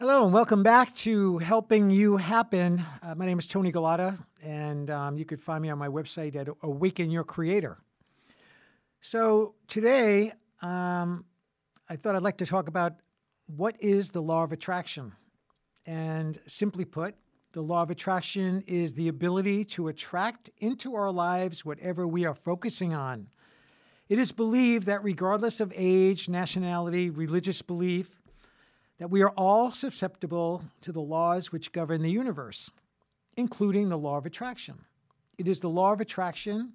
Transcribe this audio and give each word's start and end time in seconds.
Hello 0.00 0.24
and 0.24 0.32
welcome 0.32 0.62
back 0.62 0.94
to 0.94 1.36
Helping 1.36 1.90
You 1.90 2.16
Happen. 2.16 2.82
Uh, 3.02 3.14
my 3.14 3.26
name 3.26 3.38
is 3.38 3.46
Tony 3.46 3.70
Gulotta, 3.70 4.18
and 4.42 4.90
um, 4.90 5.18
you 5.18 5.26
could 5.26 5.42
find 5.42 5.60
me 5.60 5.68
on 5.68 5.76
my 5.76 5.88
website 5.88 6.36
at 6.36 6.48
Awaken 6.62 7.10
Your 7.10 7.22
Creator. 7.22 7.76
So 9.02 9.56
today, 9.68 10.32
um, 10.62 11.26
I 11.86 11.96
thought 11.96 12.16
I'd 12.16 12.22
like 12.22 12.38
to 12.38 12.46
talk 12.46 12.66
about 12.66 12.94
what 13.54 13.76
is 13.78 14.08
the 14.08 14.22
law 14.22 14.42
of 14.42 14.52
attraction. 14.52 15.12
And 15.84 16.40
simply 16.46 16.86
put, 16.86 17.14
the 17.52 17.60
law 17.60 17.82
of 17.82 17.90
attraction 17.90 18.64
is 18.66 18.94
the 18.94 19.08
ability 19.08 19.66
to 19.66 19.88
attract 19.88 20.48
into 20.60 20.94
our 20.94 21.10
lives 21.10 21.62
whatever 21.62 22.08
we 22.08 22.24
are 22.24 22.32
focusing 22.32 22.94
on. 22.94 23.26
It 24.08 24.18
is 24.18 24.32
believed 24.32 24.86
that 24.86 25.04
regardless 25.04 25.60
of 25.60 25.74
age, 25.76 26.26
nationality, 26.26 27.10
religious 27.10 27.60
belief, 27.60 28.19
that 29.00 29.10
we 29.10 29.22
are 29.22 29.32
all 29.34 29.72
susceptible 29.72 30.62
to 30.82 30.92
the 30.92 31.00
laws 31.00 31.50
which 31.50 31.72
govern 31.72 32.02
the 32.02 32.10
universe, 32.10 32.70
including 33.34 33.88
the 33.88 33.96
law 33.96 34.18
of 34.18 34.26
attraction. 34.26 34.84
It 35.38 35.48
is 35.48 35.60
the 35.60 35.70
law 35.70 35.94
of 35.94 36.02
attraction 36.02 36.74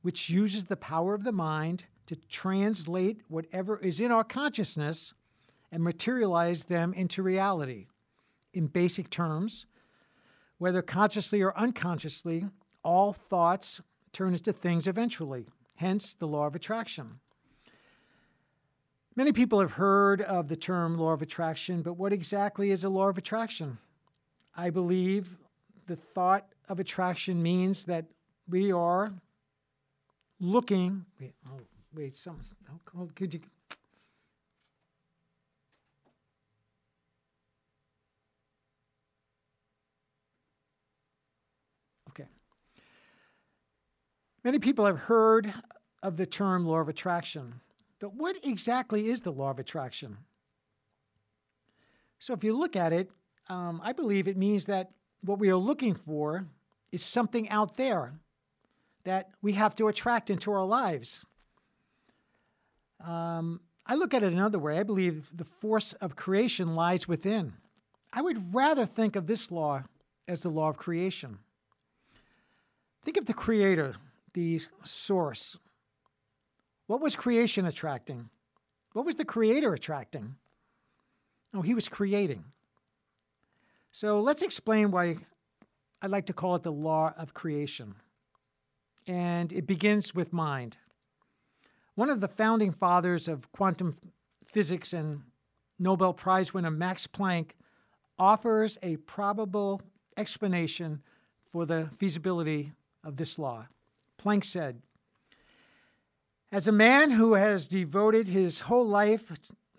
which 0.00 0.30
uses 0.30 0.64
the 0.64 0.78
power 0.78 1.12
of 1.12 1.24
the 1.24 1.32
mind 1.32 1.84
to 2.06 2.16
translate 2.16 3.20
whatever 3.28 3.78
is 3.80 4.00
in 4.00 4.10
our 4.10 4.24
consciousness 4.24 5.12
and 5.70 5.84
materialize 5.84 6.64
them 6.64 6.94
into 6.94 7.22
reality. 7.22 7.88
In 8.54 8.68
basic 8.68 9.10
terms, 9.10 9.66
whether 10.56 10.80
consciously 10.80 11.42
or 11.42 11.56
unconsciously, 11.56 12.46
all 12.82 13.12
thoughts 13.12 13.82
turn 14.14 14.32
into 14.32 14.54
things 14.54 14.86
eventually, 14.86 15.44
hence 15.74 16.14
the 16.14 16.28
law 16.28 16.46
of 16.46 16.54
attraction. 16.54 17.20
Many 19.18 19.32
people 19.32 19.58
have 19.58 19.72
heard 19.72 20.22
of 20.22 20.46
the 20.46 20.54
term 20.54 20.96
law 20.96 21.10
of 21.10 21.22
attraction, 21.22 21.82
but 21.82 21.94
what 21.94 22.12
exactly 22.12 22.70
is 22.70 22.84
a 22.84 22.88
law 22.88 23.08
of 23.08 23.18
attraction? 23.18 23.78
I 24.54 24.70
believe 24.70 25.36
the 25.88 25.96
thought 25.96 26.46
of 26.68 26.78
attraction 26.78 27.42
means 27.42 27.86
that 27.86 28.04
we 28.48 28.70
are 28.70 29.12
looking. 30.38 31.04
Wait, 31.20 31.34
oh, 31.48 31.58
wait, 31.92 32.16
some. 32.16 32.40
Oh, 32.96 33.08
could 33.16 33.34
you? 33.34 33.40
Okay. 42.10 42.28
Many 44.44 44.60
people 44.60 44.86
have 44.86 45.00
heard 45.00 45.52
of 46.04 46.16
the 46.16 46.26
term 46.26 46.64
law 46.64 46.78
of 46.78 46.88
attraction. 46.88 47.62
But 48.00 48.14
what 48.14 48.36
exactly 48.44 49.08
is 49.08 49.22
the 49.22 49.32
law 49.32 49.50
of 49.50 49.58
attraction? 49.58 50.18
So, 52.18 52.34
if 52.34 52.44
you 52.44 52.56
look 52.56 52.76
at 52.76 52.92
it, 52.92 53.10
um, 53.48 53.80
I 53.82 53.92
believe 53.92 54.28
it 54.28 54.36
means 54.36 54.66
that 54.66 54.90
what 55.22 55.38
we 55.38 55.50
are 55.50 55.56
looking 55.56 55.94
for 55.94 56.46
is 56.92 57.02
something 57.02 57.48
out 57.48 57.76
there 57.76 58.12
that 59.04 59.30
we 59.42 59.52
have 59.52 59.74
to 59.76 59.88
attract 59.88 60.30
into 60.30 60.52
our 60.52 60.64
lives. 60.64 61.24
Um, 63.04 63.60
I 63.86 63.94
look 63.94 64.12
at 64.12 64.22
it 64.22 64.32
another 64.32 64.58
way. 64.58 64.78
I 64.78 64.82
believe 64.82 65.28
the 65.34 65.44
force 65.44 65.92
of 65.94 66.16
creation 66.16 66.74
lies 66.74 67.08
within. 67.08 67.54
I 68.12 68.22
would 68.22 68.54
rather 68.54 68.84
think 68.84 69.16
of 69.16 69.26
this 69.26 69.50
law 69.50 69.84
as 70.26 70.42
the 70.42 70.50
law 70.50 70.68
of 70.68 70.76
creation. 70.76 71.38
Think 73.02 73.16
of 73.16 73.26
the 73.26 73.34
creator, 73.34 73.94
the 74.34 74.60
source, 74.82 75.56
what 76.88 77.00
was 77.00 77.14
creation 77.14 77.66
attracting? 77.66 78.30
What 78.94 79.06
was 79.06 79.14
the 79.14 79.24
creator 79.24 79.72
attracting? 79.74 80.34
Oh, 81.54 81.60
he 81.60 81.74
was 81.74 81.88
creating. 81.88 82.44
So 83.92 84.20
let's 84.20 84.42
explain 84.42 84.90
why 84.90 85.18
I 86.00 86.06
like 86.06 86.26
to 86.26 86.32
call 86.32 86.54
it 86.56 86.62
the 86.62 86.72
law 86.72 87.12
of 87.16 87.34
creation. 87.34 87.94
And 89.06 89.52
it 89.52 89.66
begins 89.66 90.14
with 90.14 90.32
mind. 90.32 90.78
One 91.94 92.08
of 92.08 92.20
the 92.20 92.28
founding 92.28 92.72
fathers 92.72 93.28
of 93.28 93.52
quantum 93.52 93.98
physics 94.46 94.92
and 94.94 95.22
Nobel 95.78 96.14
Prize 96.14 96.54
winner 96.54 96.70
Max 96.70 97.06
Planck 97.06 97.50
offers 98.18 98.78
a 98.82 98.96
probable 98.96 99.82
explanation 100.16 101.02
for 101.52 101.66
the 101.66 101.90
feasibility 101.98 102.72
of 103.04 103.16
this 103.16 103.38
law. 103.38 103.66
Planck 104.18 104.44
said, 104.44 104.80
as 106.50 106.66
a 106.66 106.72
man 106.72 107.10
who 107.10 107.34
has 107.34 107.66
devoted 107.66 108.28
his 108.28 108.60
whole 108.60 108.86
life 108.86 109.32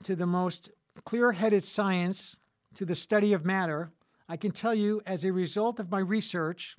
to 0.03 0.15
the 0.15 0.25
most 0.25 0.71
clear 1.03 1.31
headed 1.31 1.63
science, 1.63 2.37
to 2.75 2.85
the 2.85 2.95
study 2.95 3.33
of 3.33 3.43
matter, 3.43 3.91
I 4.27 4.37
can 4.37 4.51
tell 4.51 4.75
you, 4.75 5.01
as 5.05 5.25
a 5.25 5.31
result 5.31 5.79
of 5.79 5.89
my 5.89 5.99
research 5.99 6.77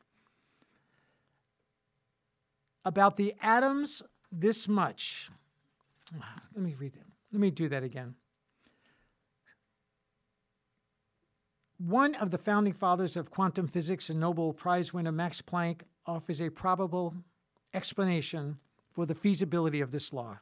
about 2.84 3.16
the 3.16 3.34
atoms, 3.42 4.02
this 4.30 4.68
much. 4.68 5.30
Let 6.54 6.62
me 6.62 6.74
read 6.78 6.92
that. 6.94 7.06
Let 7.32 7.40
me 7.40 7.50
do 7.50 7.68
that 7.68 7.82
again. 7.82 8.14
One 11.78 12.14
of 12.14 12.30
the 12.30 12.38
founding 12.38 12.72
fathers 12.72 13.16
of 13.16 13.30
quantum 13.30 13.66
physics 13.66 14.10
and 14.10 14.20
Nobel 14.20 14.52
Prize 14.52 14.92
winner 14.92 15.12
Max 15.12 15.40
Planck 15.40 15.80
offers 16.06 16.40
a 16.40 16.50
probable 16.50 17.14
explanation 17.72 18.58
for 19.00 19.06
the 19.06 19.14
feasibility 19.14 19.80
of 19.80 19.92
this 19.92 20.12
law. 20.12 20.36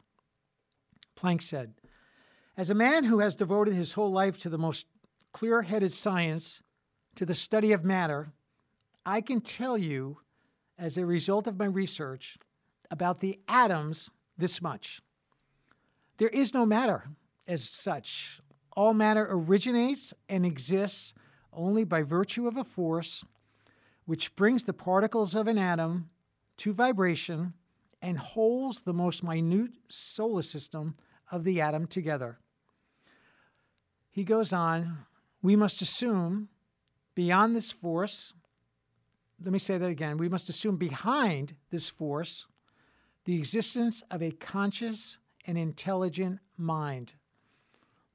Planck 1.17 1.41
said, 1.41 1.75
As 2.57 2.71
a 2.71 2.75
man 2.75 3.05
who 3.05 3.21
has 3.21 3.37
devoted 3.37 3.73
his 3.75 3.93
whole 3.93 4.11
life 4.11 4.37
to 4.39 4.49
the 4.49 4.59
most 4.59 4.87
clear 5.33 5.63
headed 5.63 5.93
science, 5.93 6.61
to 7.15 7.25
the 7.25 7.37
study 7.37 7.71
of 7.71 7.85
matter, 7.85 8.33
I 9.07 9.21
can 9.21 9.41
tell 9.43 9.79
you, 9.79 10.19
as 10.77 10.99
a 10.99 11.07
result 11.07 11.47
of 11.47 11.57
my 11.57 11.67
research, 11.67 12.37
about 12.91 13.21
the 13.21 13.39
atoms 13.47 14.11
this 14.37 14.61
much. 14.61 15.03
There 16.17 16.27
is 16.27 16.53
no 16.53 16.67
matter 16.67 17.05
as 17.47 17.63
such. 17.63 18.41
All 18.77 18.93
matter 18.93 19.25
originates 19.31 20.13
and 20.29 20.45
exists 20.45 21.15
only 21.53 21.85
by 21.85 22.03
virtue 22.03 22.49
of 22.49 22.57
a 22.57 22.65
force 22.65 23.25
which 24.05 24.35
brings 24.35 24.65
the 24.65 24.73
particles 24.73 25.37
of 25.37 25.47
an 25.47 25.59
atom 25.59 26.11
to 26.57 26.73
vibration 26.73 27.53
and 28.01 28.19
holds 28.19 28.83
the 28.83 28.93
most 28.93 29.23
minute 29.23 29.73
solar 29.89 30.43
system 30.43 30.97
of 31.31 31.45
the 31.45 31.61
atom 31.61 31.87
together. 31.87 32.39
He 34.11 34.25
goes 34.25 34.53
on, 34.53 34.99
we 35.43 35.57
must 35.57 35.83
assume 35.83 36.49
beyond 37.15 37.55
this 37.55 37.73
force, 37.73 38.33
let 39.43 39.53
me 39.53 39.59
say 39.59 39.79
that 39.79 39.91
again, 39.91 40.19
we 40.19 40.29
must 40.29 40.49
assume 40.49 40.77
behind 40.77 41.55
this 41.71 41.89
force 41.89 42.47
the 43.25 43.37
existence 43.37 44.03
of 44.11 44.23
a 44.23 44.31
conscious 44.31 45.19
and 45.47 45.57
intelligent 45.57 46.41
mind. 46.57 47.15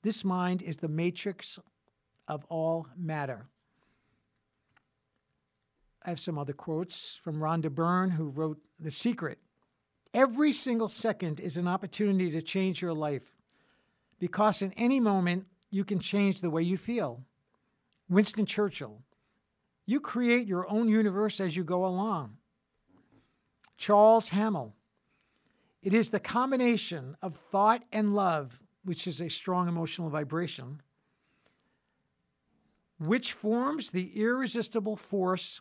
This 0.02 0.26
mind 0.26 0.62
is 0.62 0.78
the 0.78 0.88
matrix 0.88 1.60
of 2.28 2.46
all 2.50 2.88
matter. 2.98 3.46
I 6.06 6.10
have 6.10 6.20
some 6.20 6.38
other 6.38 6.54
quotes 6.54 7.20
from 7.24 7.40
Rhonda 7.40 7.70
Byrne, 7.70 8.12
who 8.12 8.30
wrote 8.30 8.60
The 8.80 8.92
Secret 8.92 9.40
Every 10.14 10.54
single 10.54 10.88
second 10.88 11.40
is 11.40 11.58
an 11.58 11.68
opportunity 11.68 12.30
to 12.32 12.42
change 12.42 12.82
your 12.82 12.94
life 12.94 13.36
because 14.20 14.62
in 14.62 14.72
any 14.74 15.00
moment 15.00 15.46
you 15.72 15.84
can 15.84 16.00
change 16.00 16.42
the 16.42 16.52
way 16.52 16.62
you 16.62 16.78
feel. 16.78 17.24
Winston 18.10 18.46
Churchill, 18.46 19.02
you 19.86 20.00
create 20.00 20.48
your 20.48 20.70
own 20.70 20.88
universe 20.88 21.42
as 21.42 21.56
you 21.56 21.64
go 21.64 21.86
along. 21.86 22.38
Charles 23.76 24.30
Haanel, 24.30 24.74
it 25.82 25.94
is 25.94 26.12
the 26.12 26.20
combination 26.20 27.18
of 27.22 27.36
thought 27.36 27.84
and 27.92 28.14
love, 28.14 28.60
which 28.86 29.08
is 29.08 29.20
a 29.20 29.30
strong 29.30 29.68
emotional 29.68 30.10
vibration, 30.10 30.82
which 33.00 33.34
forms 33.34 33.92
the 33.92 34.12
irresistible 34.16 34.96
force 34.96 35.60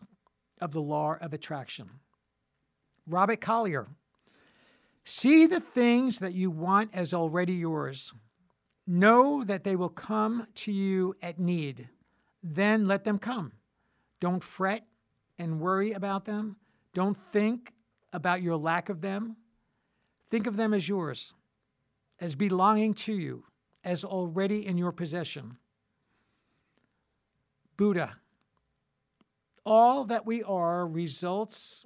of 0.61 0.71
the 0.71 0.81
law 0.81 1.17
of 1.19 1.33
attraction. 1.33 1.89
Robert 3.07 3.41
Collier, 3.41 3.87
See 5.05 5.45
the 5.45 5.59
things 5.59 6.19
that 6.19 6.33
you 6.33 6.49
want 6.49 6.91
as 6.93 7.13
already 7.13 7.53
yours. 7.53 8.13
Know 8.87 9.43
that 9.43 9.63
they 9.63 9.75
will 9.75 9.89
come 9.89 10.47
to 10.55 10.71
you 10.71 11.15
at 11.21 11.39
need. 11.39 11.89
Then 12.41 12.87
let 12.87 13.03
them 13.03 13.19
come. 13.19 13.53
Don't 14.19 14.43
fret 14.43 14.85
and 15.37 15.59
worry 15.59 15.93
about 15.93 16.25
them. 16.25 16.57
Don't 16.93 17.17
think 17.17 17.73
about 18.11 18.41
your 18.41 18.57
lack 18.57 18.89
of 18.89 19.01
them. 19.01 19.37
Think 20.29 20.47
of 20.47 20.57
them 20.57 20.73
as 20.73 20.87
yours, 20.87 21.33
as 22.19 22.35
belonging 22.35 22.93
to 22.93 23.13
you, 23.13 23.45
as 23.83 24.03
already 24.03 24.65
in 24.65 24.77
your 24.77 24.91
possession. 24.91 25.57
Buddha. 27.77 28.17
All 29.65 30.05
that 30.05 30.25
we 30.25 30.43
are 30.43 30.85
results 30.87 31.85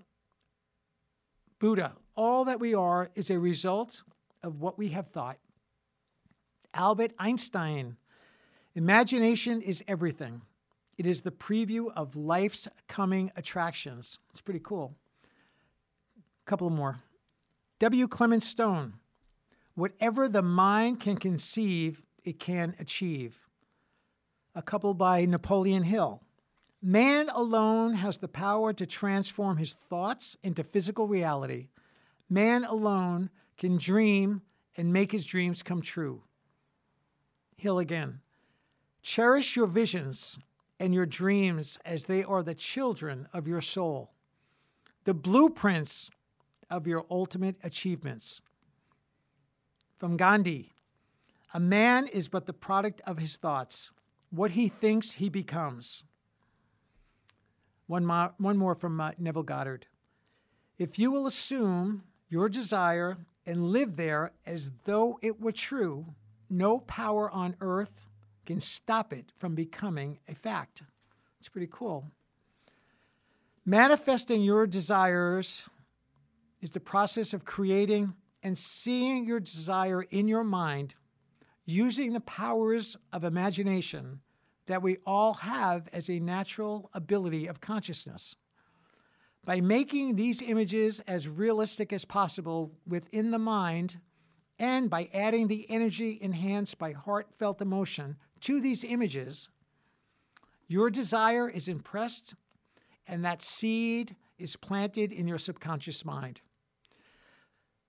Buddha, 1.59 1.93
all 2.17 2.43
that 2.45 2.59
we 2.59 2.73
are 2.73 3.09
is 3.15 3.29
a 3.29 3.39
result 3.39 4.03
of 4.43 4.59
what 4.59 4.77
we 4.77 4.89
have 4.89 5.07
thought. 5.07 5.37
Albert 6.73 7.13
Einstein, 7.17 7.95
Imagination 8.77 9.59
is 9.63 9.83
everything. 9.87 10.43
It 10.99 11.07
is 11.07 11.21
the 11.21 11.31
preview 11.31 11.91
of 11.95 12.15
life's 12.15 12.67
coming 12.87 13.31
attractions. 13.35 14.19
It's 14.29 14.39
pretty 14.39 14.59
cool. 14.59 14.93
A 16.15 16.45
couple 16.47 16.69
more. 16.69 16.99
W. 17.79 18.07
Clement 18.07 18.43
Stone. 18.43 18.93
Whatever 19.73 20.29
the 20.29 20.43
mind 20.43 20.99
can 20.99 21.17
conceive, 21.17 22.03
it 22.23 22.39
can 22.39 22.75
achieve. 22.79 23.47
A 24.53 24.61
couple 24.61 24.93
by 24.93 25.25
Napoleon 25.25 25.81
Hill. 25.81 26.21
Man 26.79 27.29
alone 27.33 27.95
has 27.95 28.19
the 28.19 28.27
power 28.27 28.73
to 28.73 28.85
transform 28.85 29.57
his 29.57 29.73
thoughts 29.73 30.37
into 30.43 30.63
physical 30.63 31.07
reality. 31.07 31.69
Man 32.29 32.65
alone 32.65 33.29
can 33.57 33.77
dream 33.77 34.41
and 34.75 34.93
make 34.93 35.11
his 35.11 35.25
dreams 35.25 35.63
come 35.63 35.81
true. 35.81 36.23
Hill 37.55 37.79
again. 37.79 38.19
Cherish 39.01 39.55
your 39.55 39.67
visions 39.67 40.37
and 40.79 40.93
your 40.93 41.05
dreams 41.05 41.79
as 41.85 42.05
they 42.05 42.23
are 42.23 42.43
the 42.43 42.53
children 42.53 43.27
of 43.33 43.47
your 43.47 43.61
soul, 43.61 44.11
the 45.05 45.13
blueprints 45.13 46.11
of 46.69 46.85
your 46.85 47.05
ultimate 47.09 47.55
achievements. 47.63 48.41
From 49.97 50.17
Gandhi 50.17 50.71
A 51.53 51.59
man 51.59 52.07
is 52.07 52.27
but 52.27 52.45
the 52.45 52.53
product 52.53 53.01
of 53.07 53.17
his 53.17 53.37
thoughts. 53.37 53.91
What 54.29 54.51
he 54.51 54.67
thinks, 54.67 55.13
he 55.13 55.29
becomes. 55.29 56.03
One 57.87 58.05
more, 58.05 58.33
one 58.37 58.57
more 58.57 58.75
from 58.75 58.99
uh, 58.99 59.11
Neville 59.17 59.43
Goddard. 59.43 59.87
If 60.77 60.99
you 60.99 61.09
will 61.09 61.25
assume 61.25 62.03
your 62.29 62.49
desire 62.49 63.17
and 63.45 63.71
live 63.71 63.95
there 63.95 64.31
as 64.45 64.71
though 64.85 65.19
it 65.21 65.39
were 65.39 65.51
true, 65.51 66.05
no 66.49 66.79
power 66.79 67.29
on 67.31 67.55
earth 67.61 68.05
can 68.45 68.59
stop 68.59 69.13
it 69.13 69.31
from 69.35 69.55
becoming 69.55 70.19
a 70.27 70.35
fact. 70.35 70.83
It's 71.39 71.49
pretty 71.49 71.69
cool. 71.71 72.05
Manifesting 73.65 74.41
your 74.41 74.65
desires 74.65 75.69
is 76.61 76.71
the 76.71 76.79
process 76.79 77.33
of 77.33 77.45
creating 77.45 78.13
and 78.41 78.57
seeing 78.57 79.25
your 79.25 79.39
desire 79.39 80.03
in 80.03 80.27
your 80.27 80.43
mind 80.43 80.95
using 81.65 82.13
the 82.13 82.21
powers 82.21 82.95
of 83.11 83.23
imagination 83.23 84.21
that 84.67 84.81
we 84.81 84.97
all 85.05 85.33
have 85.33 85.87
as 85.91 86.09
a 86.09 86.19
natural 86.19 86.89
ability 86.93 87.47
of 87.47 87.59
consciousness. 87.59 88.35
By 89.47 89.61
making 89.61 90.17
these 90.17 90.41
images 90.41 90.99
as 91.07 91.29
realistic 91.29 91.93
as 91.93 92.03
possible 92.03 92.73
within 92.85 93.31
the 93.31 93.39
mind, 93.39 93.97
and 94.59 94.89
by 94.89 95.07
adding 95.13 95.47
the 95.47 95.65
energy 95.69 96.19
enhanced 96.21 96.77
by 96.77 96.91
heartfelt 96.91 97.61
emotion 97.61 98.17
to 98.41 98.59
these 98.59 98.83
images, 98.83 99.47
your 100.67 100.89
desire 100.89 101.49
is 101.49 101.69
impressed 101.69 102.35
and 103.07 103.23
that 103.23 103.41
seed 103.41 104.17
is 104.37 104.57
planted 104.57 105.13
in 105.13 105.29
your 105.29 105.37
subconscious 105.37 106.03
mind. 106.03 106.41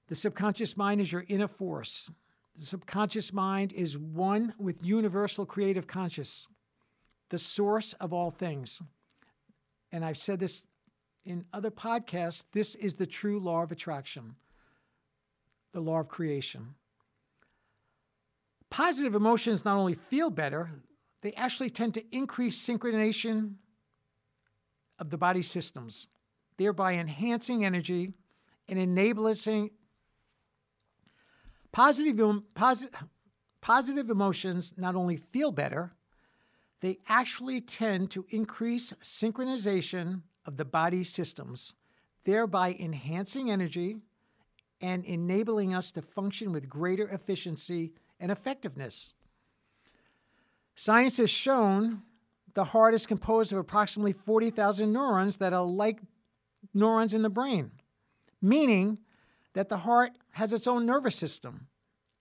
The 0.06 0.14
subconscious 0.14 0.76
mind 0.76 1.00
is 1.00 1.10
your 1.10 1.24
inner 1.26 1.48
force. 1.48 2.08
The 2.56 2.66
subconscious 2.66 3.32
mind 3.32 3.72
is 3.72 3.98
one 3.98 4.54
with 4.60 4.84
universal 4.84 5.44
creative 5.44 5.88
conscious 5.88 6.46
the 7.30 7.38
source 7.38 7.94
of 7.94 8.12
all 8.12 8.30
things. 8.30 8.80
And 9.90 10.04
I've 10.04 10.16
said 10.16 10.38
this 10.38 10.62
in 11.24 11.44
other 11.52 11.70
podcasts 11.70 12.44
this 12.52 12.74
is 12.74 12.94
the 12.94 13.06
true 13.06 13.38
law 13.38 13.62
of 13.62 13.72
attraction, 13.72 14.36
the 15.72 15.80
law 15.80 16.00
of 16.00 16.08
creation. 16.08 16.74
Positive 18.70 19.14
emotions 19.14 19.64
not 19.64 19.76
only 19.76 19.94
feel 19.94 20.30
better, 20.30 20.70
they 21.22 21.32
actually 21.32 21.70
tend 21.70 21.94
to 21.94 22.04
increase 22.12 22.60
synchronization 22.60 23.54
of 24.98 25.10
the 25.10 25.18
body 25.18 25.42
systems, 25.42 26.08
thereby 26.56 26.94
enhancing 26.94 27.64
energy 27.64 28.12
and 28.68 28.78
enabling 28.78 29.70
positive, 31.72 32.90
positive, 33.60 34.10
emotions 34.10 34.74
not 34.76 34.94
only 34.94 35.16
feel 35.16 35.52
better, 35.52 35.92
they 36.80 36.98
actually 37.08 37.60
tend 37.60 38.10
to 38.10 38.24
increase 38.30 38.92
synchronization 39.02 40.22
of 40.48 40.56
the 40.56 40.64
body 40.64 41.04
systems, 41.04 41.74
thereby 42.24 42.74
enhancing 42.80 43.50
energy 43.50 43.98
and 44.80 45.04
enabling 45.04 45.74
us 45.74 45.92
to 45.92 46.00
function 46.00 46.52
with 46.52 46.70
greater 46.70 47.06
efficiency 47.10 47.92
and 48.18 48.32
effectiveness. 48.32 49.12
Science 50.74 51.18
has 51.18 51.28
shown 51.28 52.00
the 52.54 52.64
heart 52.64 52.94
is 52.94 53.06
composed 53.06 53.52
of 53.52 53.58
approximately 53.58 54.14
40,000 54.14 54.90
neurons 54.90 55.36
that 55.36 55.52
are 55.52 55.64
like 55.64 56.00
neurons 56.72 57.12
in 57.12 57.20
the 57.20 57.28
brain, 57.28 57.70
meaning 58.40 58.98
that 59.52 59.68
the 59.68 59.78
heart 59.78 60.12
has 60.30 60.54
its 60.54 60.66
own 60.66 60.86
nervous 60.86 61.14
system. 61.14 61.66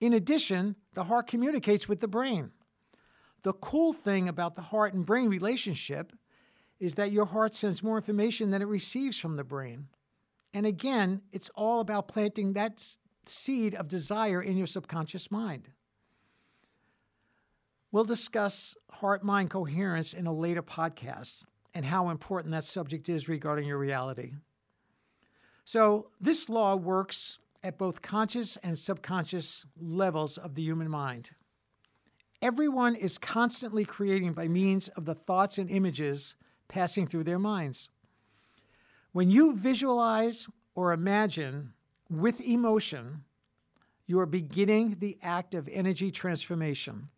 In 0.02 0.12
addition, 0.12 0.76
the 0.92 1.04
heart 1.04 1.28
communicates 1.28 1.88
with 1.88 2.00
the 2.00 2.08
brain. 2.08 2.50
The 3.42 3.54
cool 3.54 3.94
thing 3.94 4.28
about 4.28 4.54
the 4.54 4.62
heart 4.62 4.92
and 4.92 5.06
brain 5.06 5.30
relationship 5.30 6.12
is 6.78 6.94
that 6.94 7.12
your 7.12 7.26
heart 7.26 7.54
sends 7.54 7.82
more 7.82 7.96
information 7.96 8.50
than 8.50 8.62
it 8.62 8.68
receives 8.68 9.18
from 9.18 9.36
the 9.36 9.44
brain. 9.44 9.88
And 10.54 10.64
again, 10.64 11.22
it's 11.32 11.50
all 11.54 11.80
about 11.80 12.08
planting 12.08 12.52
that 12.54 12.82
seed 13.26 13.74
of 13.74 13.88
desire 13.88 14.42
in 14.42 14.56
your 14.56 14.66
subconscious 14.66 15.30
mind. 15.30 15.68
We'll 17.90 18.04
discuss 18.04 18.74
heart 18.90 19.24
mind 19.24 19.50
coherence 19.50 20.12
in 20.14 20.26
a 20.26 20.32
later 20.32 20.62
podcast 20.62 21.44
and 21.74 21.84
how 21.84 22.10
important 22.10 22.52
that 22.52 22.64
subject 22.64 23.08
is 23.08 23.28
regarding 23.28 23.66
your 23.66 23.78
reality. 23.78 24.32
So, 25.64 26.10
this 26.20 26.48
law 26.48 26.76
works 26.76 27.40
at 27.62 27.78
both 27.78 28.02
conscious 28.02 28.56
and 28.62 28.78
subconscious 28.78 29.66
levels 29.78 30.38
of 30.38 30.54
the 30.54 30.62
human 30.62 30.88
mind. 30.88 31.30
Everyone 32.40 32.94
is 32.94 33.18
constantly 33.18 33.84
creating 33.84 34.32
by 34.32 34.48
means 34.48 34.88
of 34.88 35.04
the 35.04 35.14
thoughts 35.14 35.58
and 35.58 35.68
images 35.70 36.36
passing 36.68 37.06
through 37.06 37.24
their 37.24 37.38
minds. 37.38 37.88
When 39.12 39.30
you 39.30 39.54
visualize 39.54 40.46
or 40.74 40.92
imagine 40.92 41.72
with 42.10 42.40
emotion, 42.40 43.24
you 44.06 44.20
are 44.20 44.26
beginning 44.26 44.96
the 45.00 45.18
act 45.22 45.54
of 45.54 45.68
energy 45.68 46.10
transformation. 46.10 47.08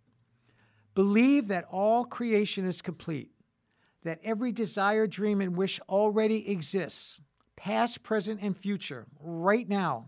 Believe 0.95 1.49
that 1.49 1.67
all 1.71 2.05
creation 2.05 2.65
is 2.65 2.83
complete, 2.83 3.31
that 4.03 4.19
every 4.25 4.51
desire, 4.51 5.07
dream, 5.07 5.41
and 5.41 5.57
wish 5.57 5.79
already 5.89 6.51
exists, 6.51 7.21
past, 7.57 8.03
present, 8.03 8.41
and 8.43 8.57
future, 8.57 9.07
right 9.21 9.69
now, 9.69 10.07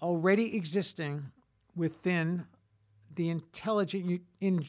already 0.00 0.54
existing 0.54 1.30
within 1.74 2.44
the 3.14 3.30
intelligent, 3.30 4.20
in, 4.40 4.66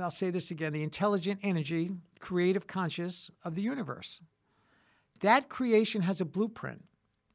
I'll 0.00 0.10
say 0.10 0.30
this 0.30 0.50
again, 0.50 0.72
the 0.72 0.82
intelligent 0.82 1.40
energy, 1.42 1.92
creative 2.22 2.66
conscious 2.66 3.30
of 3.44 3.54
the 3.54 3.62
universe. 3.62 4.20
That 5.20 5.50
creation 5.50 6.02
has 6.02 6.20
a 6.20 6.24
blueprint. 6.24 6.84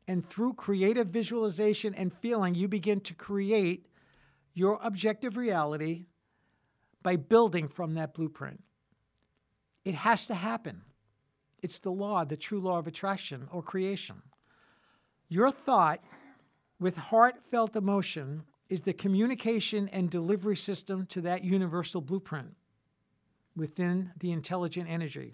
And 0.08 0.28
through 0.28 0.54
creative 0.54 1.08
visualization 1.08 1.94
and 1.94 2.14
feeling, 2.14 2.56
you 2.56 2.70
begin 2.70 3.02
to 3.02 3.14
create 3.14 3.88
your 4.54 4.80
objective 4.82 5.36
reality 5.36 6.06
by 7.04 7.18
building 7.18 7.68
from 7.68 7.96
that 7.96 8.14
blueprint. 8.14 8.64
It 9.84 9.96
has 9.96 10.26
to 10.28 10.34
happen. 10.34 10.82
It's 11.62 11.80
the 11.80 11.92
law, 11.92 12.24
the 12.24 12.38
true 12.38 12.62
law 12.62 12.80
of 12.80 12.88
attraction 12.88 13.50
or 13.52 13.62
creation. 13.62 14.22
Your 15.28 15.52
thought 15.52 16.00
with 16.80 16.96
heartfelt 16.96 17.76
emotion 17.76 18.44
is 18.70 18.82
the 18.82 18.94
communication 18.94 19.90
and 19.90 20.10
delivery 20.10 20.56
system 20.56 21.06
to 21.08 21.22
that 21.22 21.44
universal 21.44 22.00
blueprint 22.00 22.56
within 23.58 24.12
the 24.20 24.32
intelligent 24.32 24.88
energy. 24.90 25.34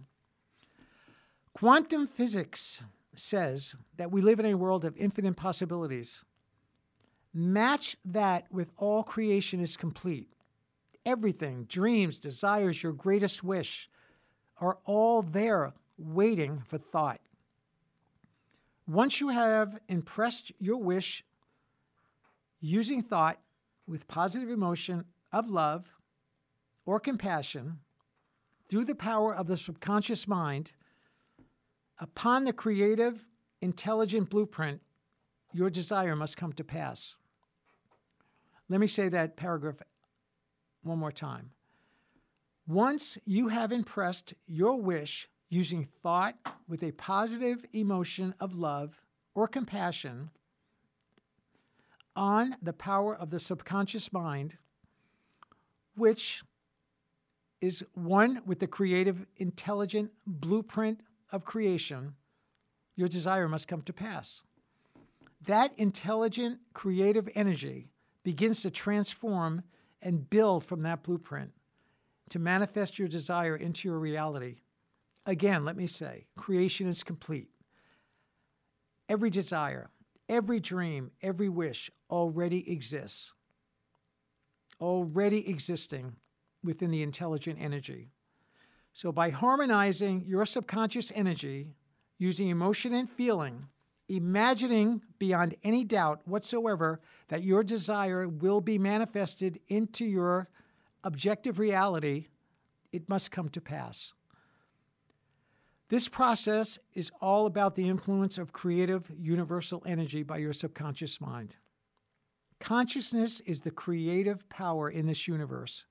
Quantum 1.53 2.07
physics 2.07 2.81
says 3.15 3.75
that 3.97 4.11
we 4.11 4.21
live 4.21 4.39
in 4.39 4.45
a 4.47 4.57
world 4.57 4.85
of 4.85 4.97
infinite 4.97 5.35
possibilities. 5.35 6.23
Match 7.33 7.97
that 8.05 8.45
with 8.51 8.71
all 8.77 9.03
creation 9.03 9.59
is 9.59 9.77
complete. 9.77 10.29
Everything, 11.05 11.65
dreams, 11.65 12.17
desires, 12.17 12.81
your 12.81 12.93
greatest 12.93 13.43
wish, 13.43 13.89
are 14.59 14.77
all 14.85 15.21
there 15.21 15.73
waiting 15.97 16.63
for 16.65 16.77
thought. 16.77 17.19
Once 18.87 19.19
you 19.19 19.29
have 19.29 19.79
impressed 19.87 20.51
your 20.59 20.77
wish 20.77 21.23
using 22.59 23.01
thought 23.01 23.39
with 23.85 24.07
positive 24.07 24.49
emotion 24.49 25.05
of 25.31 25.49
love 25.49 25.87
or 26.85 26.99
compassion 26.99 27.79
through 28.69 28.85
the 28.85 28.95
power 28.95 29.35
of 29.35 29.47
the 29.47 29.57
subconscious 29.57 30.27
mind 30.27 30.71
upon 31.99 32.43
the 32.43 32.53
creative, 32.53 33.25
intelligent 33.61 34.29
blueprint, 34.29 34.81
your 35.53 35.69
desire 35.69 36.15
must 36.15 36.37
come 36.37 36.53
to 36.53 36.63
pass. 36.63 37.15
Let 38.69 38.79
me 38.79 38.87
say 38.87 39.09
that 39.09 39.37
paragraph 39.37 39.75
one 40.81 40.99
more 40.99 41.11
time. 41.11 41.51
Once 42.67 43.17
you 43.25 43.49
have 43.49 43.71
impressed 43.71 44.33
your 44.47 44.79
wish 44.81 45.27
using 45.49 45.87
thought 46.01 46.35
with 46.67 46.81
a 46.81 46.91
positive 46.93 47.65
emotion 47.73 48.33
of 48.39 48.55
love 48.55 49.01
or 49.35 49.47
compassion 49.47 50.29
on 52.15 52.55
the 52.61 52.73
power 52.73 53.15
of 53.15 53.29
the 53.29 53.39
subconscious 53.39 54.13
mind, 54.13 54.57
which 55.95 56.43
is 57.63 57.81
one 57.93 58.41
with 58.45 58.59
the 58.59 58.67
creative, 58.67 59.25
intelligent 59.37 60.11
blueprint 60.27 60.99
of 61.31 61.45
creation, 61.45 62.13
your 62.97 63.07
desire 63.07 63.47
must 63.47 63.69
come 63.69 63.81
to 63.81 63.93
pass. 63.93 64.41
That 65.47 65.71
intelligent, 65.77 66.59
creative 66.73 67.29
energy 67.35 67.87
begins 68.21 68.61
to 68.63 68.69
transform 68.69 69.63
and 70.01 70.29
build 70.29 70.65
from 70.65 70.81
that 70.81 71.03
blueprint 71.03 71.51
to 72.31 72.37
manifest 72.37 72.99
your 72.99 73.07
desire 73.07 73.55
into 73.55 73.87
your 73.87 73.97
reality. 73.97 74.57
Again, 75.25 75.63
let 75.63 75.77
me 75.77 75.87
say 75.87 76.25
creation 76.35 76.85
is 76.89 77.01
complete. 77.01 77.47
Every 79.07 79.29
desire, 79.29 79.89
every 80.27 80.59
dream, 80.59 81.11
every 81.21 81.47
wish 81.47 81.89
already 82.09 82.69
exists, 82.69 83.31
already 84.81 85.47
existing 85.47 86.17
within 86.63 86.91
the 86.91 87.03
intelligent 87.03 87.59
energy. 87.59 88.09
So, 88.93 89.11
by 89.11 89.29
harmonizing 89.29 90.25
your 90.25 90.45
subconscious 90.45 91.11
energy 91.15 91.75
using 92.17 92.49
emotion 92.49 92.93
and 92.93 93.09
feeling, 93.09 93.67
imagining 94.07 95.01
beyond 95.17 95.55
any 95.63 95.83
doubt 95.83 96.21
whatsoever 96.25 97.01
that 97.29 97.43
your 97.43 97.63
desire 97.63 98.27
will 98.27 98.61
be 98.61 98.77
manifested 98.77 99.59
into 99.67 100.05
your 100.05 100.47
objective 101.03 101.59
reality, 101.59 102.27
it 102.91 103.09
must 103.09 103.31
come 103.31 103.49
to 103.49 103.61
pass. 103.61 104.13
This 105.89 106.07
process 106.07 106.79
is 106.93 107.11
all 107.21 107.45
about 107.45 107.75
the 107.75 107.87
influence 107.87 108.37
of 108.37 108.53
creative 108.53 109.11
universal 109.15 109.83
energy 109.85 110.23
by 110.23 110.37
your 110.37 110.53
subconscious 110.53 111.19
mind. 111.19 111.55
Consciousness 112.59 113.41
is 113.41 113.61
the 113.61 113.71
creative 113.71 114.47
power 114.49 114.89
in 114.89 115.05
this 115.05 115.27
universe, 115.27 115.85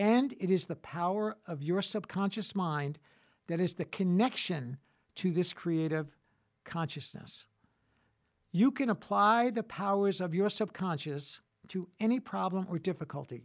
and 0.00 0.32
it 0.40 0.50
is 0.50 0.64
the 0.64 0.76
power 0.76 1.36
of 1.46 1.62
your 1.62 1.82
subconscious 1.82 2.54
mind 2.54 2.98
that 3.48 3.60
is 3.60 3.74
the 3.74 3.84
connection 3.84 4.78
to 5.14 5.30
this 5.30 5.52
creative 5.52 6.16
consciousness. 6.64 7.44
You 8.50 8.70
can 8.70 8.88
apply 8.88 9.50
the 9.50 9.62
powers 9.62 10.22
of 10.22 10.34
your 10.34 10.48
subconscious 10.48 11.40
to 11.68 11.86
any 12.00 12.18
problem 12.18 12.66
or 12.70 12.78
difficulty. 12.78 13.44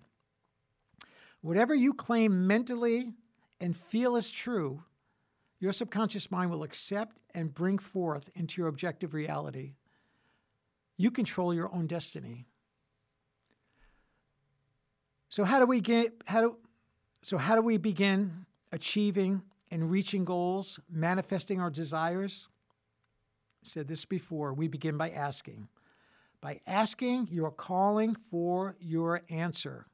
Whatever 1.42 1.76
you 1.76 1.94
claim 1.94 2.48
mentally 2.48 3.12
and 3.60 3.76
feel 3.76 4.16
is 4.16 4.32
true, 4.32 4.82
your 5.60 5.74
subconscious 5.74 6.32
mind 6.32 6.52
will 6.52 6.64
accept 6.64 7.20
and 7.34 7.54
bring 7.54 7.78
forth 7.78 8.30
into 8.34 8.62
your 8.62 8.70
objective 8.70 9.14
reality. 9.14 9.74
You 10.96 11.12
control 11.12 11.54
your 11.54 11.74
own 11.76 11.86
destiny. 11.86 12.48
So 15.36 15.44
how 15.44 15.60
do 15.60 15.66
we 15.66 15.82
get 15.82 16.14
how 16.28 16.40
do 16.40 16.56
so 17.22 17.38
how 17.38 17.56
do 17.56 17.62
we 17.62 17.76
begin 17.76 18.46
achieving 18.72 19.42
and 19.70 19.92
reaching 19.92 20.24
goals, 20.24 20.80
manifesting 20.90 21.60
our 21.60 21.70
desires? 21.70 22.48
I 23.62 23.68
said 23.68 23.90
this 23.90 24.06
before, 24.06 24.54
we 24.54 24.70
begin 24.70 24.96
by 24.96 25.10
asking. 25.10 25.68
By 26.40 26.62
asking, 26.66 27.28
you're 27.32 27.52
calling 27.52 28.16
for 28.32 28.78
your 28.80 29.24
answer 29.30 29.88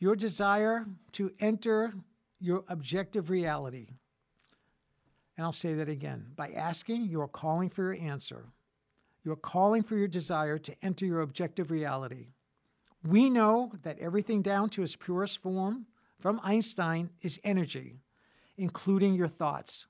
your 0.00 0.16
desire 0.16 0.86
to 1.12 1.30
enter 1.38 1.92
your 2.40 2.64
objective 2.66 3.30
reality. 3.30 3.90
And 5.36 5.46
I'll 5.46 5.52
say 5.52 5.74
that 5.74 5.88
again. 5.88 6.32
By 6.34 6.48
asking, 6.48 7.04
you 7.04 7.20
are 7.20 7.28
calling 7.28 7.68
for 7.68 7.94
your 7.94 8.02
answer. 8.10 8.46
You 9.22 9.30
are 9.30 9.36
calling 9.36 9.84
for 9.84 9.96
your 9.96 10.08
desire 10.08 10.58
to 10.58 10.74
enter 10.82 11.06
your 11.06 11.20
objective 11.20 11.70
reality. 11.70 12.30
We 13.02 13.30
know 13.30 13.72
that 13.82 13.98
everything 13.98 14.42
down 14.42 14.68
to 14.70 14.82
its 14.82 14.96
purest 14.96 15.38
form 15.38 15.86
from 16.20 16.40
Einstein 16.42 17.10
is 17.22 17.40
energy, 17.42 18.00
including 18.56 19.14
your 19.14 19.28
thoughts. 19.28 19.86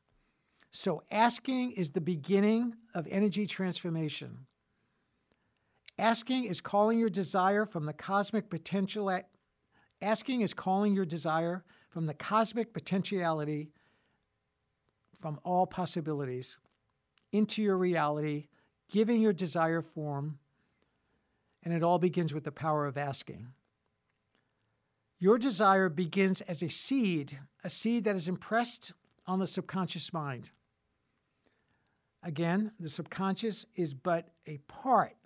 So, 0.71 1.03
asking 1.11 1.73
is 1.73 1.91
the 1.91 2.01
beginning 2.01 2.75
of 2.95 3.09
energy 3.11 3.47
transformation. 3.47 4.47
Asking 5.99 6.45
is 6.45 6.61
calling 6.61 6.99
your 6.99 7.11
desire 7.11 7.67
from 7.67 7.87
the 7.87 7.93
cosmic 7.93 8.49
potential 8.49 9.11
at 9.11 9.29
Asking 10.03 10.41
is 10.41 10.55
calling 10.55 10.95
your 10.95 11.05
desire 11.05 11.63
from 11.91 12.07
the 12.07 12.15
cosmic 12.15 12.73
potentiality 12.73 13.71
from 15.21 15.39
all 15.45 15.67
possibilities 15.67 16.59
into 17.33 17.63
your 17.63 17.77
reality, 17.77 18.47
giving 18.91 19.21
your 19.21 19.35
desire 19.35 19.83
form, 19.83 20.39
and 21.65 21.75
it 21.75 21.83
all 21.83 21.99
begins 21.99 22.33
with 22.33 22.45
the 22.45 22.53
power 22.53 22.87
of 22.87 22.97
asking. 22.97 23.49
Your 25.19 25.39
desire 25.39 25.89
begins 25.89 26.41
as 26.43 26.63
a 26.63 26.71
seed, 26.71 27.39
a 27.63 27.69
seed 27.69 28.05
that 28.05 28.17
is 28.17 28.29
impressed 28.29 28.93
on 29.27 29.39
the 29.39 29.47
subconscious 29.47 30.13
mind. 30.13 30.51
Again, 32.23 32.73
the 32.81 32.91
subconscious 32.91 33.67
is 33.75 33.95
but 33.95 34.29
a 34.47 34.59
part 34.69 35.17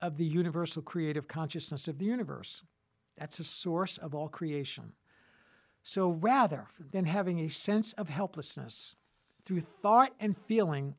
of 0.00 0.16
the 0.16 0.24
universal 0.24 0.82
creative 0.82 1.28
consciousness 1.28 1.88
of 1.88 1.98
the 1.98 2.04
universe. 2.04 2.62
That's 3.16 3.38
the 3.38 3.44
source 3.44 3.98
of 3.98 4.14
all 4.14 4.28
creation. 4.28 4.92
So 5.82 6.10
rather 6.10 6.66
than 6.92 7.06
having 7.06 7.40
a 7.40 7.48
sense 7.48 7.92
of 7.94 8.08
helplessness, 8.08 8.94
through 9.44 9.62
thought 9.62 10.12
and 10.20 10.36
feeling, 10.36 10.94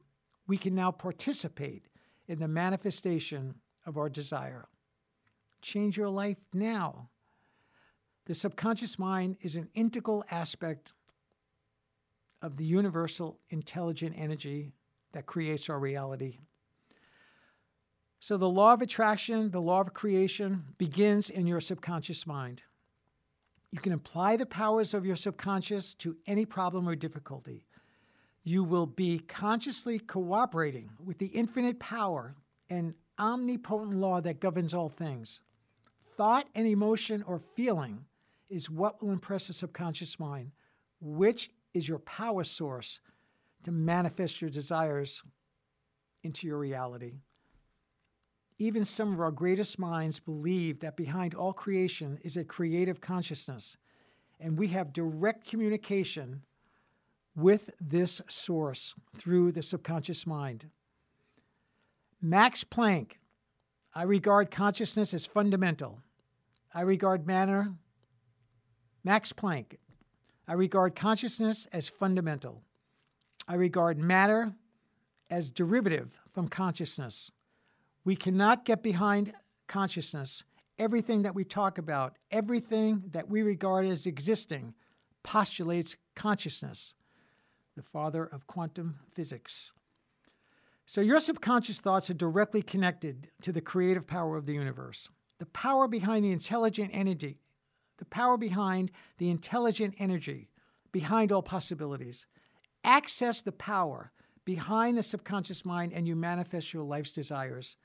we 0.47 0.57
can 0.57 0.73
now 0.73 0.91
participate 0.91 1.85
in 2.27 2.39
the 2.39 2.47
manifestation 2.47 3.55
of 3.89 3.97
our 3.97 4.07
desire. 4.07 4.67
Change 5.61 5.97
your 5.97 6.07
life 6.07 6.37
now. 6.53 7.09
The 8.27 8.35
subconscious 8.35 8.99
mind 8.99 9.37
is 9.41 9.55
an 9.55 9.67
integral 9.73 10.23
aspect 10.29 10.93
of 12.41 12.55
the 12.55 12.63
universal 12.63 13.39
intelligent 13.49 14.15
energy 14.17 14.71
that 15.11 15.25
creates 15.25 15.69
our 15.69 15.79
reality. 15.79 16.37
So 18.19 18.37
the 18.37 18.47
law 18.47 18.73
of 18.73 18.81
attraction, 18.81 19.49
the 19.49 19.61
law 19.61 19.81
of 19.81 19.93
creation 19.93 20.65
begins 20.77 21.29
in 21.29 21.47
your 21.47 21.59
subconscious 21.59 22.27
mind. 22.27 22.63
You 23.71 23.79
can 23.79 23.93
apply 23.93 24.37
the 24.37 24.45
powers 24.45 24.93
of 24.93 25.05
your 25.05 25.15
subconscious 25.15 25.95
to 25.95 26.17
any 26.27 26.45
problem 26.45 26.87
or 26.87 26.95
difficulty. 26.95 27.65
You 28.43 28.63
will 28.63 28.85
be 28.85 29.19
consciously 29.19 29.99
cooperating 29.99 30.91
with 31.03 31.17
the 31.17 31.27
infinite 31.27 31.79
power 31.79 32.35
and 32.69 32.93
omnipotent 33.19 33.93
law 33.93 34.21
that 34.21 34.39
governs 34.39 34.73
all 34.73 34.89
things. 34.89 35.41
Thought 36.15 36.47
and 36.55 36.67
emotion 36.67 37.23
or 37.23 37.41
feeling 37.55 38.05
is 38.49 38.69
what 38.69 39.01
will 39.01 39.11
impress 39.11 39.47
the 39.47 39.53
subconscious 39.53 40.19
mind, 40.19 40.51
which 40.99 41.51
is 41.73 41.87
your 41.87 41.99
power 41.99 42.43
source 42.43 42.99
to 43.63 43.71
manifest 43.71 44.41
your 44.41 44.49
desires 44.49 45.23
into 46.23 46.47
your 46.47 46.57
reality. 46.57 47.13
Even 48.57 48.83
some 48.83 49.13
of 49.13 49.21
our 49.21 49.31
greatest 49.31 49.79
minds 49.79 50.19
believe 50.19 50.79
that 50.81 50.97
behind 50.97 51.33
all 51.33 51.53
creation 51.53 52.19
is 52.23 52.35
a 52.35 52.43
creative 52.43 52.99
consciousness, 52.99 53.77
and 54.39 54.57
we 54.57 54.67
have 54.69 54.91
direct 54.91 55.47
communication 55.47 56.41
with 57.35 57.69
this 57.79 58.21
source 58.27 58.95
through 59.17 59.51
the 59.53 59.61
subconscious 59.61 60.27
mind. 60.27 60.65
Max 62.21 62.65
Planck, 62.65 63.13
I 63.93 64.03
regard 64.03 64.51
consciousness 64.51 65.13
as 65.13 65.25
fundamental. 65.25 65.99
I 66.73 66.81
regard 66.81 67.25
matter, 67.25 67.71
Max 69.03 69.31
Planck, 69.31 69.77
I 70.47 70.53
regard 70.53 70.95
consciousness 70.95 71.65
as 71.71 71.87
fundamental. 71.87 72.61
I 73.47 73.55
regard 73.55 73.97
matter 73.97 74.53
as 75.29 75.49
derivative 75.49 76.19
from 76.27 76.49
consciousness. 76.49 77.31
We 78.03 78.15
cannot 78.15 78.65
get 78.65 78.83
behind 78.83 79.33
consciousness. 79.67 80.43
Everything 80.77 81.21
that 81.21 81.35
we 81.35 81.43
talk 81.45 81.77
about, 81.77 82.17
everything 82.31 83.03
that 83.11 83.29
we 83.29 83.43
regard 83.43 83.85
as 83.85 84.05
existing, 84.05 84.73
postulates 85.23 85.95
consciousness, 86.15 86.93
the 87.75 87.83
father 87.83 88.25
of 88.25 88.47
quantum 88.47 88.99
physics. 89.13 89.71
So, 90.89 91.01
your 91.01 91.19
subconscious 91.19 91.79
thoughts 91.79 92.09
are 92.09 92.15
directly 92.15 92.63
connected 92.63 93.29
to 93.43 93.51
the 93.51 93.61
creative 93.61 94.07
power 94.07 94.35
of 94.35 94.47
the 94.47 94.55
universe. 94.55 95.07
The 95.37 95.45
power 95.45 95.87
behind 95.87 96.25
the 96.25 96.31
intelligent 96.31 96.89
energy, 96.95 97.37
the 97.99 98.05
power 98.05 98.37
behind 98.37 98.89
the 99.19 99.29
intelligent 99.29 99.93
energy, 99.99 100.49
behind 100.91 101.31
all 101.31 101.43
possibilities. 101.43 102.25
Access 102.83 103.39
the 103.43 103.51
power 103.51 104.11
behind 104.45 104.97
the 104.97 105.03
subconscious 105.03 105.63
mind, 105.63 105.93
and 105.93 106.07
you 106.07 106.15
manifest 106.15 106.73
your 106.73 106.81
life's 106.81 107.11
desires. 107.11 107.75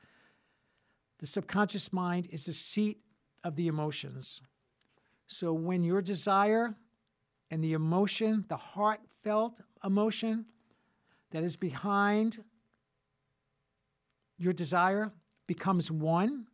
The 1.18 1.26
subconscious 1.26 1.92
mind 1.92 2.28
is 2.30 2.46
the 2.46 2.54
seat 2.54 3.00
of 3.44 3.54
the 3.56 3.66
emotions. 3.66 4.40
So 5.26 5.52
when 5.52 5.84
your 5.84 6.00
desire 6.00 6.74
and 7.50 7.62
the 7.62 7.74
emotion, 7.74 8.46
the 8.48 8.56
heartfelt 8.56 9.60
emotion 9.84 10.46
that 11.32 11.44
is 11.44 11.56
behind 11.56 12.42
your 14.38 14.52
desire 14.52 15.12
becomes 15.46 15.90
one, 15.90 16.46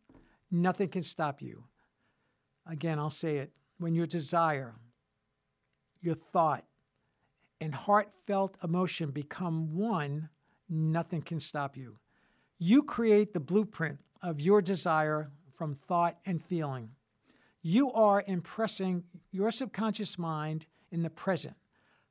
nothing 0.49 0.89
can 0.89 1.03
stop 1.03 1.41
you. 1.41 1.63
Again, 2.69 2.99
I'll 2.99 3.09
say 3.09 3.37
it. 3.37 3.51
When 3.79 3.95
your 3.95 4.05
desire, 4.05 4.75
your 6.01 6.15
thought, 6.15 6.65
and 7.59 7.73
heartfelt 7.73 8.57
emotion 8.63 9.11
become 9.11 9.75
one, 9.75 10.29
nothing 10.69 11.21
can 11.21 11.39
stop 11.39 11.75
you. 11.75 11.97
You 12.59 12.83
create 12.83 13.33
the 13.33 13.39
blueprint 13.39 13.99
of 14.21 14.39
your 14.39 14.61
desire 14.61 15.31
from 15.53 15.75
thought 15.75 16.17
and 16.25 16.43
feeling. 16.43 16.91
You 17.61 17.91
are 17.91 18.23
impressing 18.25 19.03
your 19.31 19.51
subconscious 19.51 20.17
mind 20.17 20.65
in 20.91 21.03
the 21.03 21.09
present, 21.09 21.55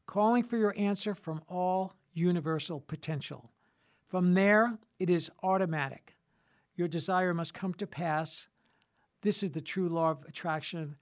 calling 0.06 0.44
for 0.44 0.56
your 0.56 0.74
answer 0.76 1.14
from 1.14 1.42
all 1.48 1.94
universal 2.12 2.80
potential. 2.80 3.50
From 4.10 4.34
there, 4.34 4.76
it 4.98 5.08
is 5.08 5.30
automatic. 5.40 6.16
Your 6.74 6.88
desire 6.88 7.32
must 7.32 7.54
come 7.54 7.74
to 7.74 7.86
pass. 7.86 8.48
This 9.22 9.44
is 9.44 9.52
the 9.52 9.60
true 9.60 9.88
law 9.88 10.10
of 10.10 10.24
attraction. 10.26 10.96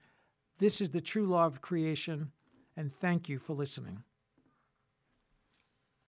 This 0.59 0.79
is 0.79 0.91
the 0.91 1.01
true 1.01 1.25
law 1.25 1.47
of 1.47 1.59
creation. 1.59 2.31
And 2.77 2.93
thank 2.93 3.27
you 3.27 3.39
for 3.39 3.53
listening. 3.55 4.03